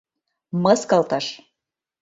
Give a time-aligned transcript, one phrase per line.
[0.63, 1.25] Мыскылтыш!..